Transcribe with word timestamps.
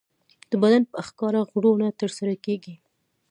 د 0.49 0.51
بدن 0.63 0.83
په 0.91 0.97
ښکاره 1.07 1.41
غړو 1.51 1.71
نه 1.81 1.89
ترسره 1.99 2.33
کېږي. 2.45 2.75